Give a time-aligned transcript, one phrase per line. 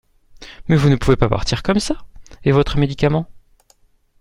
[0.67, 1.95] Mais vous ne pouvez pas partir comme ça!
[2.43, 3.29] Et votre médicament?